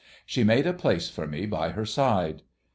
[0.25, 2.41] She made a place for me by her side.